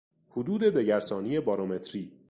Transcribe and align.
حدود 0.29 0.61
دگرسانی 0.63 1.39
بارومتری 1.39 2.11